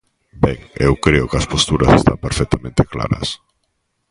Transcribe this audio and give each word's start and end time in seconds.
Ben, 0.43 0.57
eu 0.87 0.93
creo 1.05 1.29
que 1.29 1.39
as 1.41 1.49
posturas 1.53 1.91
están 1.93 2.17
perfectamente 2.25 2.81
claras. 2.93 3.27